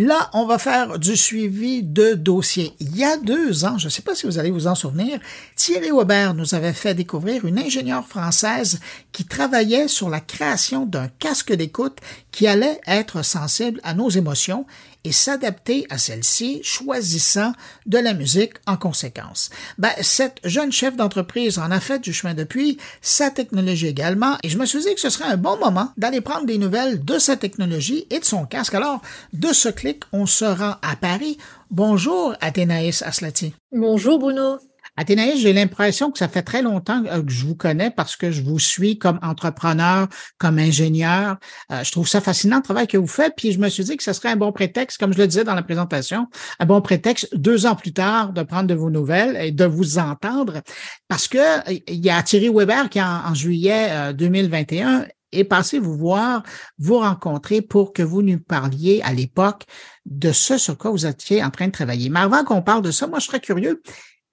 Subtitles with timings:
[0.00, 2.72] Là, on va faire du suivi de dossiers.
[2.78, 5.18] Il y a deux ans, je ne sais pas si vous allez vous en souvenir,
[5.56, 8.78] Thierry Weber nous avait fait découvrir une ingénieure française
[9.10, 11.98] qui travaillait sur la création d'un casque d'écoute
[12.30, 14.66] qui allait être sensible à nos émotions
[15.08, 17.54] et s'adapter à celle-ci, choisissant
[17.86, 19.48] de la musique en conséquence.
[19.78, 24.50] Ben, cette jeune chef d'entreprise en a fait du chemin depuis, sa technologie également, et
[24.50, 27.18] je me suis dit que ce serait un bon moment d'aller prendre des nouvelles de
[27.18, 28.74] sa technologie et de son casque.
[28.74, 29.00] Alors,
[29.32, 31.38] de ce clic, on se rend à Paris.
[31.70, 33.54] Bonjour, Athénaïs Aslati.
[33.72, 34.58] Bonjour, Bruno.
[34.98, 38.32] Athénaïs, j'ai l'impression que ça fait très longtemps euh, que je vous connais parce que
[38.32, 41.36] je vous suis comme entrepreneur, comme ingénieur.
[41.70, 43.34] Euh, je trouve ça fascinant le travail que vous faites.
[43.36, 45.44] Puis je me suis dit que ce serait un bon prétexte, comme je le disais
[45.44, 46.26] dans la présentation,
[46.58, 49.98] un bon prétexte deux ans plus tard de prendre de vos nouvelles et de vous
[49.98, 50.62] entendre.
[51.06, 55.78] Parce que euh, il y a Thierry Weber qui en, en juillet 2021 est passé
[55.78, 56.42] vous voir,
[56.78, 59.64] vous rencontrer pour que vous nous parliez à l'époque
[60.06, 62.08] de ce sur quoi vous étiez en train de travailler.
[62.08, 63.80] Mais avant qu'on parle de ça, moi, je serais curieux.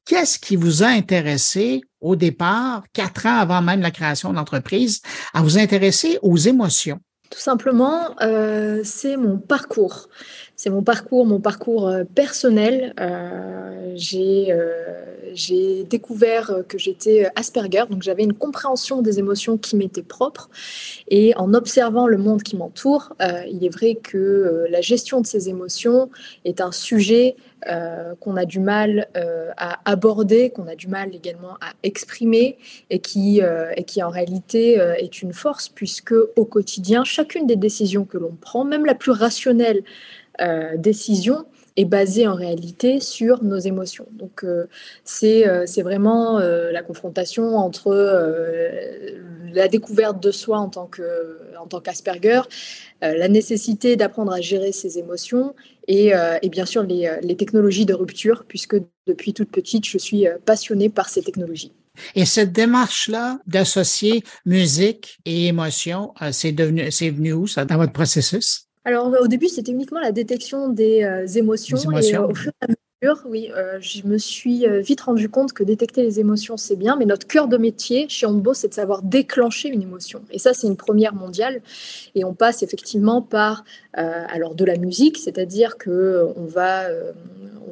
[0.06, 5.02] Qu'est-ce qui vous a intéressé au départ, quatre ans avant même la création de l'entreprise,
[5.34, 7.00] à vous intéresser aux émotions?
[7.32, 10.08] Tout simplement, euh, c'est mon parcours.
[10.56, 12.94] C'est mon parcours, mon parcours euh, personnel.
[13.00, 14.56] Euh, j'ai
[15.34, 20.50] j'ai découvert que j'étais Asperger, donc j'avais une compréhension des émotions qui m'était propre.
[21.10, 23.14] Et en observant le monde qui m'entoure,
[23.52, 26.10] il est vrai que la gestion de ces émotions
[26.46, 27.36] est un sujet
[28.22, 29.10] qu'on a du mal
[29.58, 32.58] à aborder, qu'on a du mal également à exprimer
[32.90, 33.42] et qui,
[33.76, 38.36] et qui en réalité est une force puisque au quotidien, chacune des décisions que l'on
[38.40, 39.84] prend, même la plus rationnelle
[40.42, 41.46] euh, décision,
[41.78, 44.08] est basée en réalité sur nos émotions.
[44.14, 44.68] Donc euh,
[45.04, 47.94] c'est euh, vraiment la confrontation entre
[49.54, 52.42] la découverte de soi en tant que en tant qu'Asperger,
[53.02, 55.56] la nécessité d'apprendre à gérer ses émotions
[55.88, 58.76] et, et bien sûr les, les, technologies de rupture, puisque
[59.08, 61.74] depuis toute petite, je suis passionnée par ces technologies.
[62.16, 68.65] Et cette démarche-là d'associer musique et émotion, euh, c'est venu où ça dans votre processus?
[68.86, 72.76] Alors au début, c'était uniquement la détection des euh, émotions, et au fur et à
[73.26, 76.96] oui, euh, je me suis euh, vite rendu compte que détecter les émotions, c'est bien,
[76.96, 80.22] mais notre cœur de métier chez Onbo, c'est de savoir déclencher une émotion.
[80.32, 81.62] Et ça, c'est une première mondiale.
[82.16, 83.64] Et on passe effectivement par
[83.98, 86.88] euh, alors de la musique, c'est-à-dire que on va,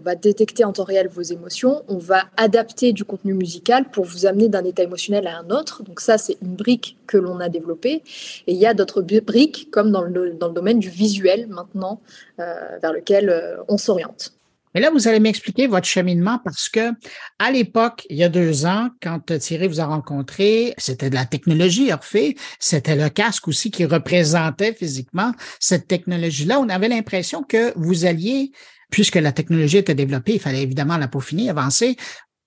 [0.01, 4.25] va détecter en temps réel vos émotions, on va adapter du contenu musical pour vous
[4.25, 5.83] amener d'un état émotionnel à un autre.
[5.83, 8.03] Donc ça, c'est une brique que l'on a développée.
[8.47, 12.01] Et il y a d'autres briques, comme dans le, dans le domaine du visuel maintenant,
[12.37, 14.33] vers lequel on s'oriente.
[14.73, 16.91] Mais là, vous allez m'expliquer votre cheminement parce que
[17.39, 21.25] à l'époque, il y a deux ans, quand Thierry vous a rencontré, c'était de la
[21.25, 26.59] technologie Orphée, c'était le casque aussi qui représentait physiquement cette technologie-là.
[26.59, 28.51] On avait l'impression que vous alliez
[28.89, 31.95] puisque la technologie était développée, il fallait évidemment la peaufiner, avancer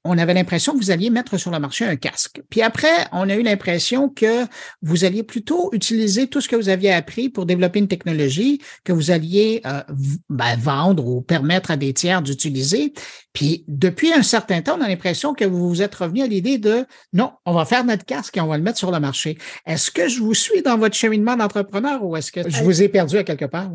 [0.07, 2.43] on avait l'impression que vous alliez mettre sur le marché un casque.
[2.51, 4.47] Puis après, on a eu l'impression que
[4.83, 8.93] vous alliez plutôt utiliser tout ce que vous aviez appris pour développer une technologie que
[8.93, 9.83] vous alliez euh,
[10.29, 12.93] ben, vendre ou permettre à des tiers d'utiliser.
[13.33, 16.59] Puis depuis un certain temps, on a l'impression que vous vous êtes revenu à l'idée
[16.59, 19.39] de non, on va faire notre casque et on va le mettre sur le marché.
[19.67, 22.89] Est-ce que je vous suis dans votre cheminement d'entrepreneur ou est-ce que je vous ai
[22.89, 23.71] perdu à quelque part?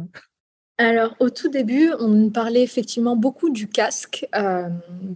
[0.77, 4.67] Alors, au tout début, on parlait effectivement beaucoup du casque euh,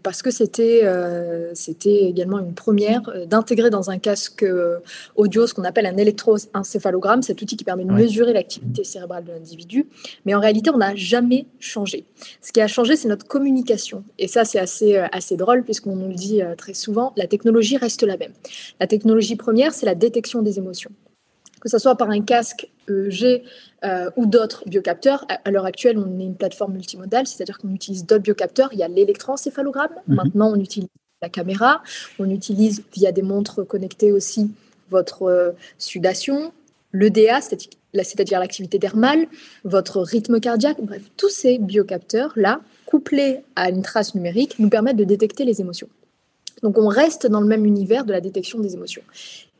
[0.03, 4.45] parce que c'était euh, c'était également une première euh, d'intégrer dans un casque
[5.15, 9.31] audio ce qu'on appelle un électroencéphalogramme, cet outil qui permet de mesurer l'activité cérébrale de
[9.31, 9.87] l'individu.
[10.25, 12.05] Mais en réalité, on n'a jamais changé.
[12.41, 14.03] Ce qui a changé, c'est notre communication.
[14.19, 18.03] Et ça, c'est assez, assez drôle puisqu'on nous le dit très souvent, la technologie reste
[18.03, 18.33] la même.
[18.79, 20.91] La technologie première, c'est la détection des émotions
[21.65, 23.43] que ce soit par un casque EEG
[23.83, 25.25] euh, ou d'autres biocapteurs.
[25.43, 28.69] À, l'heure actuelle, on est une plateforme multimodale, c'est-à-dire qu'on utilise d'autres biocapteurs.
[28.73, 29.91] Il y a l'électroencéphalogramme.
[30.07, 30.15] Mhm.
[30.15, 30.89] Maintenant, on utilise
[31.21, 31.81] la caméra.
[32.19, 34.51] On utilise via des montres connectées aussi
[34.89, 36.51] votre euh, sudation,
[36.93, 39.27] l'EDA, c'est-à-dire l'activité dermale,
[39.63, 40.77] votre rythme cardiaque.
[40.81, 45.89] Bref, tous ces biocapteurs-là, couplés à une trace numérique, nous permettent de détecter les émotions.
[46.63, 49.03] Donc on reste dans le même univers de la détection des émotions.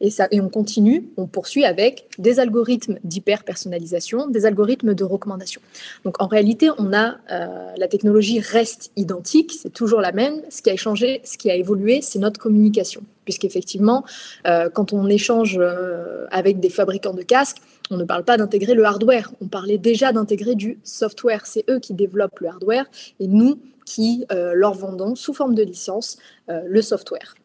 [0.01, 5.62] Et, ça, et on continue, on poursuit avec des algorithmes d'hyper-personnalisation, des algorithmes de recommandation.
[6.03, 10.42] Donc en réalité, on a euh, la technologie reste identique, c'est toujours la même.
[10.50, 13.03] Ce qui a changé, ce qui a évolué, c'est notre communication.
[13.25, 14.06] Puisqu'effectivement,
[14.48, 17.57] euh, quand on échange euh, avec des fabricants de casques,
[17.92, 21.45] on ne parle pas d'intégrer le hardware, on parlait déjà d'intégrer du software.
[21.45, 22.86] C'est eux qui développent le hardware
[23.19, 26.18] et nous qui leur vendons sous forme de licence
[26.48, 27.36] le software.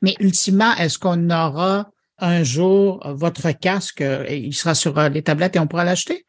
[0.00, 5.58] Mais ultimement, est-ce qu'on aura un jour votre casque, il sera sur les tablettes et
[5.58, 6.24] on pourra l'acheter?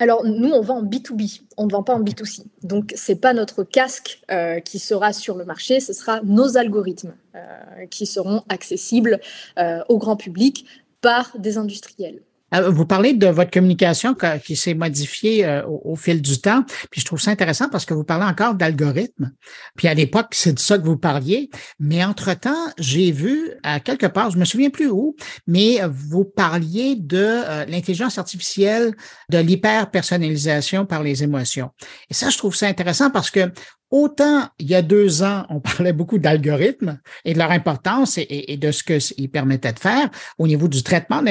[0.00, 2.44] Alors, nous, on vend en B2B, on ne vend pas en B2C.
[2.62, 6.56] Donc, ce n'est pas notre casque euh, qui sera sur le marché, ce sera nos
[6.56, 9.20] algorithmes euh, qui seront accessibles
[9.58, 10.64] euh, au grand public
[11.02, 12.22] par des industriels.
[12.54, 17.00] Euh, vous parlez de votre communication qui s'est modifiée euh, au, fil du temps, puis
[17.00, 19.32] je trouve ça intéressant parce que vous parlez encore d'algorithmes.
[19.76, 24.06] Puis à l'époque, c'est de ça que vous parliez, mais entre-temps, j'ai vu à quelque
[24.06, 25.16] part, je me souviens plus où,
[25.46, 28.94] mais vous parliez de euh, l'intelligence artificielle,
[29.28, 31.70] de l'hyper-personnalisation par les émotions.
[32.08, 33.50] Et ça, je trouve ça intéressant parce que
[33.90, 38.56] Autant il y a deux ans, on parlait beaucoup d'algorithmes et de leur importance et,
[38.56, 41.30] de ce qu'ils permettaient de faire au niveau du traitement de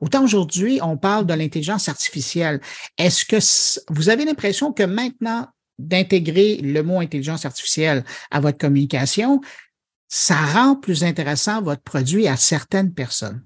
[0.00, 2.60] autant aujourd'hui, on parle de l'intelligence artificielle.
[2.98, 3.36] Est-ce que
[3.92, 5.46] vous avez l'impression que maintenant,
[5.78, 9.40] d'intégrer le mot intelligence artificielle à votre communication,
[10.08, 13.44] ça rend plus intéressant votre produit à certaines personnes?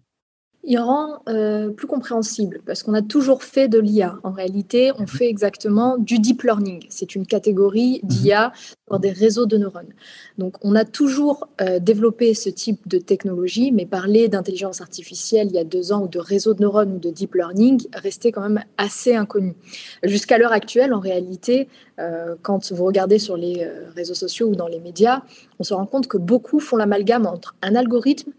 [0.62, 4.18] Il rend euh, plus compréhensible parce qu'on a toujours fait de l'IA.
[4.22, 5.08] En réalité, on mhm.
[5.08, 6.84] fait exactement du deep learning.
[6.90, 8.08] C'est une catégorie mhm.
[8.08, 8.52] d'IA
[8.86, 9.94] pour des réseaux de neurones.
[10.36, 15.54] Donc, on a toujours euh, développé ce type de technologie, mais parler d'intelligence artificielle il
[15.54, 18.42] y a deux ans ou de réseaux de neurones ou de deep learning restait quand
[18.42, 19.54] même assez inconnu.
[20.02, 21.68] Jusqu'à l'heure actuelle, en réalité,
[21.98, 23.66] euh, quand vous regardez sur les
[23.96, 25.22] réseaux sociaux ou dans les médias,
[25.58, 28.32] on se rend compte que beaucoup font l'amalgame entre un algorithme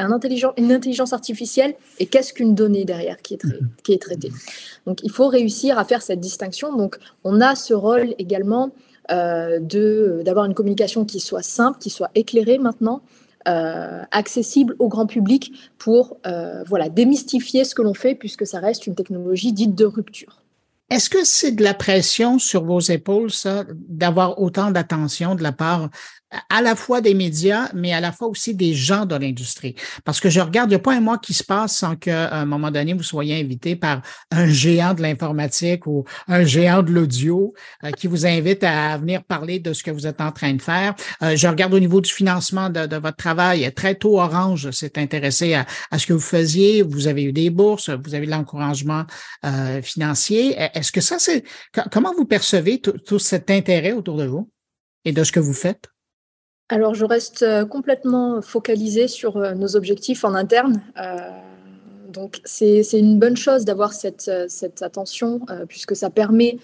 [0.00, 3.68] une intelligence artificielle et qu'est-ce qu'une donnée derrière qui est, mhm.
[3.82, 4.32] qui est traitée.
[4.86, 6.76] Donc il faut réussir à faire cette distinction.
[6.76, 8.72] Donc on a ce rôle également
[9.10, 9.58] euh,
[10.22, 13.02] d'avoir une communication qui soit simple, qui soit éclairée maintenant,
[13.48, 18.60] euh, accessible au grand public pour euh, voilà, démystifier ce que l'on fait puisque ça
[18.60, 20.42] reste une technologie dite de rupture.
[20.90, 25.52] Est-ce que c'est de la pression sur vos épaules, ça, d'avoir autant d'attention de la
[25.52, 25.88] part
[26.48, 29.74] à la fois des médias, mais à la fois aussi des gens de l'industrie?
[30.04, 32.32] Parce que je regarde, il n'y a pas un mois qui se passe sans qu'à
[32.34, 36.92] un moment donné, vous soyez invité par un géant de l'informatique ou un géant de
[36.92, 37.54] l'audio
[37.84, 40.62] euh, qui vous invite à venir parler de ce que vous êtes en train de
[40.62, 40.94] faire.
[41.22, 43.72] Euh, je regarde au niveau du financement de, votre travail.
[43.74, 45.66] Très tôt, Orange s'est intéressé à,
[45.98, 46.82] ce que vous faisiez.
[46.82, 49.04] Vous avez eu des bourses, vous avez l'encouragement
[49.44, 50.56] euh, financier.
[50.80, 51.44] Est-ce que ça, c'est...
[51.92, 54.50] Comment vous percevez tout cet intérêt autour de vous
[55.04, 55.88] et de ce que vous faites?
[56.70, 60.82] Alors, je reste euh, complètement focalisée sur euh, nos objectifs en interne.
[60.96, 61.18] Euh,
[62.10, 66.58] donc, c'est une bonne chose d'avoir cette, cette, attention, puisque ça permet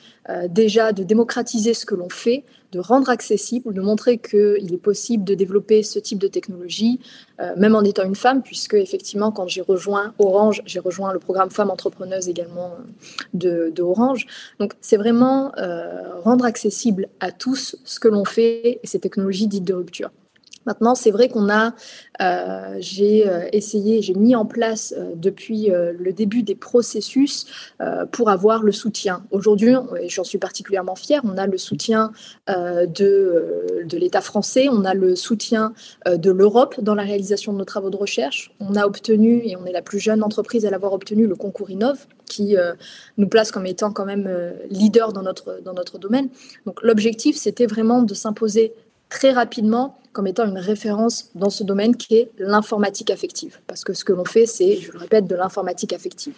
[0.48, 5.25] déjà de démocratiser ce que l'on fait, de rendre accessible, de montrer qu'il est possible
[5.25, 7.00] de développer ce type de technologie,
[7.40, 11.19] euh, même en étant une femme, puisque effectivement, quand j'ai rejoint Orange, j'ai rejoint le
[11.19, 12.72] programme Femmes Entrepreneuses également
[13.44, 14.26] euh, de, Orange.
[14.58, 19.46] Donc, c'est vraiment euh, rendre accessible à tous ce que l'on fait et ces technologies
[19.46, 20.10] dites de rupture.
[20.66, 21.74] Maintenant, c'est vrai qu'on a,
[22.20, 27.46] euh, j'ai euh, essayé, j'ai mis en place euh, depuis le début des processus
[28.10, 29.24] pour avoir le soutien.
[29.30, 32.10] Aujourd'hui, et j'en suis particulièrement fière, on a le soutien
[32.48, 35.72] de, de l'État français, on a le soutien
[36.06, 38.52] de l'Europe dans la réalisation de nos travaux de recherche.
[38.60, 41.70] On a obtenu, et on est la plus jeune entreprise à l'avoir obtenu, le concours
[41.70, 42.56] Innov, qui
[43.16, 44.28] nous place comme étant quand même
[44.70, 46.28] leader dans notre, dans notre domaine.
[46.64, 48.72] Donc l'objectif, c'était vraiment de s'imposer
[49.08, 53.58] très rapidement comme étant une référence dans ce domaine qui est l'informatique affective.
[53.67, 56.35] Parce que ce que l'on fait, c'est, je le répète, de l'informatique affective.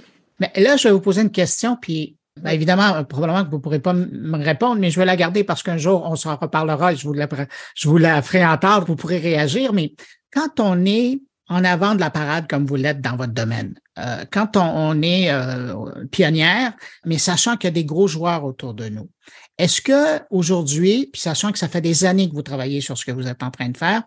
[0.56, 3.78] Là, je vais vous poser une question, puis ben, évidemment, probablement que vous ne pourrez
[3.78, 6.96] pas me répondre, mais je vais la garder parce qu'un jour, on s'en reparlera et
[6.96, 7.28] je vous, la,
[7.74, 9.72] je vous la ferai entendre, vous pourrez réagir.
[9.72, 9.94] Mais
[10.32, 14.24] quand on est en avant de la parade comme vous l'êtes dans votre domaine, euh,
[14.30, 16.72] quand on, est euh, pionnière,
[17.04, 19.08] mais sachant qu'il y a des gros joueurs autour de nous,
[19.58, 23.04] est-ce que aujourd'hui, puis sachant que ça fait des années que vous travaillez sur ce
[23.04, 24.04] que vous êtes en train de faire,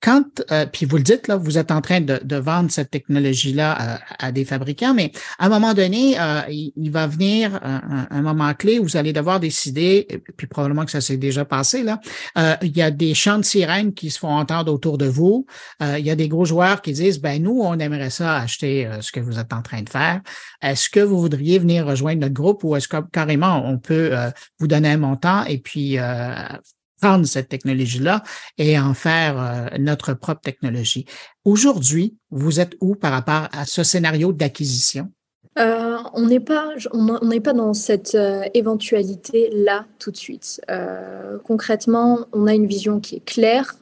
[0.00, 2.90] quand, euh, puis vous le dites, là, vous êtes en train de, de vendre cette
[2.90, 8.06] technologie-là à, à, des fabricants, mais à un moment donné, euh, il, va venir un,
[8.10, 11.82] un, moment clé où vous allez devoir décider, puis probablement que ça s'est déjà passé,
[11.82, 12.00] là,
[12.38, 15.46] euh, il y a des chants de sirènes qui se font entendre autour de vous.
[15.82, 18.86] Euh, il y a des gros joueurs qui disent, ben nous, on aimerait ça acheter
[18.86, 20.20] euh, ce que vous êtes en train de faire.
[20.62, 24.12] Est-ce que vous voudriez venir rejoindre notre groupe ou est-ce que carrément on peut
[24.58, 25.98] vous donner un montant et puis
[27.00, 28.22] prendre cette technologie-là
[28.58, 31.06] et en faire euh, notre propre technologie.
[31.44, 35.10] Aujourd'hui, vous êtes où par rapport à ce scénario d'acquisition?
[35.58, 40.60] Euh, on n'est pas, on n'est pas dans cette euh, éventualité là tout de suite.
[41.44, 43.74] concrètement, on a une vision qui est claire.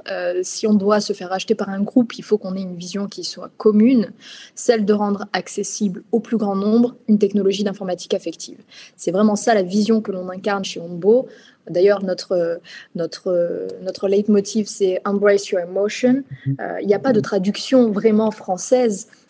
[0.43, 3.07] si on doit se faire acheter par un groupe, il faut qu'on ait une vision
[3.07, 4.11] qui soit commune,
[4.55, 8.59] celle de rendre accessible au plus grand nombre une technologie d'informatique affective.
[8.97, 11.29] C'est vraiment ça la vision que l'on incarne chez Onbo.
[11.71, 12.61] D'ailleurs, notre,
[12.95, 16.23] notre, notre leitmotiv, c'est Embrace Your Emotion.
[16.47, 16.57] Mhm.
[16.61, 19.28] Euh, il n'y a pas de traduction vraiment française euh,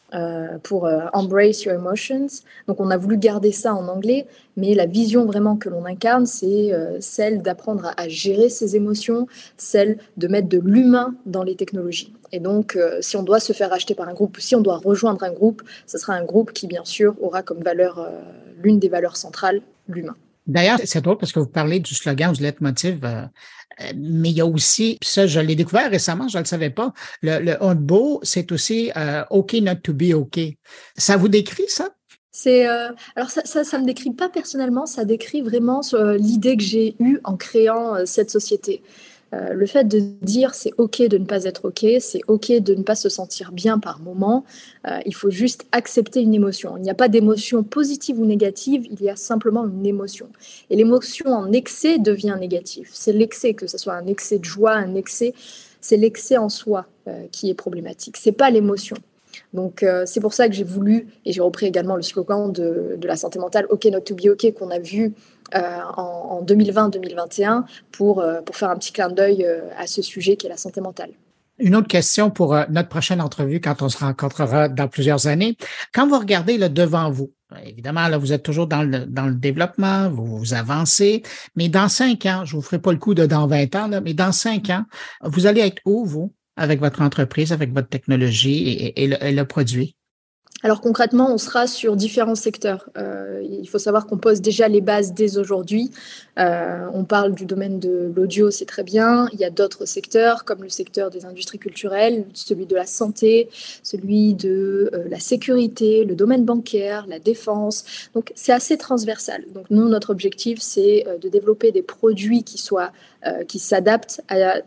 [0.63, 2.27] pour euh, Embrace Your Emotions.
[2.67, 6.27] Donc on a voulu garder ça en anglais, mais la vision vraiment que l'on incarne,
[6.27, 11.57] c'est euh, celle d'apprendre à, gérer ses émotions, celle de mettre de l'humain dans les
[11.57, 12.15] technologies.
[12.33, 15.23] Et donc si on doit se faire acheter par un groupe, si on doit rejoindre
[15.23, 18.07] un groupe, ce sera un groupe qui bien sûr aura comme valeur,
[18.63, 20.15] l'une des valeurs centrales, l'humain.
[20.49, 23.23] D'ailleurs, c'est drôle parce que vous parlez du slogan du leitmotiv euh,
[23.97, 26.93] mais il y a aussi, ça, je l'ai découvert récemment, je ne le savais pas,
[27.23, 30.41] le, le beau, c'est aussi euh, OK not to be OK.
[30.97, 31.91] Ça vous décrit ça?
[32.31, 35.81] C'est euh, alors ça, ça, ça, me décrit pas personnellement, ça décrit vraiment
[36.19, 38.83] l'idée que j'ai eue en créant cette société.
[39.35, 42.75] Euh, le fait de dire c'est ok de ne pas être ok, c'est ok de
[42.75, 44.45] ne pas se sentir bien par moment,
[44.87, 46.77] euh, il faut juste accepter une émotion.
[46.77, 50.29] Il n'y a pas d'émotion positive ou négative, il y a simplement une émotion.
[50.71, 52.89] Et l'émotion en excès devient négative.
[52.93, 55.35] C'est l'excès, que ce soit un excès de joie, un excès,
[55.81, 58.17] c'est l'excès en soi euh, qui est problématique.
[58.17, 58.97] C'est pas l'émotion.
[59.55, 63.07] Donc c'est pour ça que j'ai voulu, et j'ai repris également le slogan de, de,
[63.07, 65.15] la santé mentale, OK not to be OK, qu'on a vu
[65.55, 70.37] euh, en, 2020-2021 pour, euh, pour faire un petit clin d'œil euh, à ce sujet
[70.37, 71.11] qui est la santé mentale.
[71.59, 75.57] Une autre question pour notre prochaine entrevue quand on se rencontrera dans plusieurs années.
[75.93, 77.33] Quand vous regardez là, devant vous,
[77.65, 81.23] évidemment, là, vous êtes toujours dans le, dans le développement, vous, vous avancez,
[81.57, 84.01] mais dans cinq ans, je vous ferai pas le coup de dans 20 ans, là,
[84.01, 84.85] mais dans cinq ans,
[85.25, 89.97] vous allez être où, vous, avec votre entreprise, avec votre technologie et, et le produit?
[90.65, 92.91] Alors concrètement, on sera sur différents secteurs.
[92.99, 95.91] Euh, il faut savoir qu'on pose déjà les bases dès aujourd'hui.
[96.39, 99.29] Euh, on parle du domaine de l'audio, c'est très bien.
[99.33, 103.49] Il y a d'autres secteurs comme le secteur des industries culturelles, celui de la santé,
[103.83, 107.85] celui de euh, la sécurité, le domaine bancaire, la défense.
[108.15, 109.45] Donc c'est assez transversal.
[109.53, 112.93] Donc nous, notre objectif, c'est de développer des produits qui soient
[113.49, 114.61] qui s'adaptent à,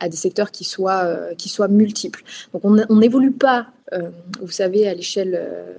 [0.00, 2.24] à, des secteurs qui soient, qui soient multiples.
[2.54, 5.74] Donc on n'évolue pas euh, vous savez, à l'échelle euh,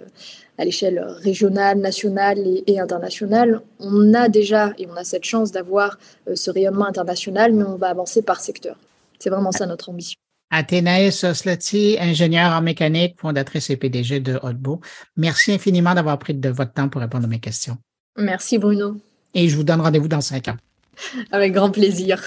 [0.58, 3.62] à l'échelle régionale, nationale et, internationale.
[3.80, 5.98] On a déjà, et on a cette chance d'avoir
[6.28, 8.78] euh, ce rayonnement international, mais on va avancer par secteur.
[9.20, 10.16] C'est vraiment ça notre ambition.
[10.52, 14.80] Athénaïs Oslati, ingénieure en mécanique, fondatrice et PDG de Hotbo.
[15.18, 17.78] Merci infiniment d'avoir pris de votre temps pour répondre à mes questions.
[18.18, 18.98] Merci Bruno.
[19.34, 20.58] Et je vous donne rendez-vous dans cinq ans.
[21.32, 22.22] Avec grand plaisir.